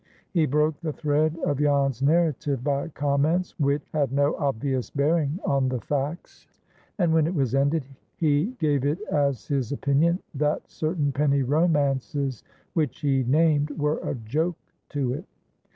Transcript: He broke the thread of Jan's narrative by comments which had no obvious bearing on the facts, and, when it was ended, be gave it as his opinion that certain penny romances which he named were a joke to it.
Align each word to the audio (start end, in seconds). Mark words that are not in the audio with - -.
He 0.31 0.47
broke 0.47 0.79
the 0.81 0.93
thread 0.93 1.37
of 1.45 1.59
Jan's 1.59 2.01
narrative 2.01 2.63
by 2.63 2.87
comments 2.87 3.53
which 3.59 3.83
had 3.93 4.11
no 4.11 4.35
obvious 4.37 4.89
bearing 4.89 5.39
on 5.45 5.69
the 5.69 5.79
facts, 5.79 6.47
and, 6.97 7.13
when 7.13 7.27
it 7.27 7.35
was 7.35 7.53
ended, 7.53 7.83
be 8.19 8.47
gave 8.57 8.83
it 8.83 8.99
as 9.11 9.45
his 9.47 9.71
opinion 9.71 10.17
that 10.33 10.67
certain 10.71 11.11
penny 11.11 11.43
romances 11.43 12.41
which 12.73 13.01
he 13.01 13.23
named 13.25 13.69
were 13.77 13.99
a 13.99 14.15
joke 14.15 14.57
to 14.89 15.13
it. 15.13 15.25